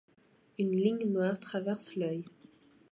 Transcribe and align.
Une 0.57 0.75
ligne 0.75 1.05
noire 1.11 1.39
traverse 1.39 1.95
l’œil. 1.95 2.23